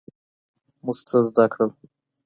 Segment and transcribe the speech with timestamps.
[0.83, 1.71] موږ څه زده کړل؟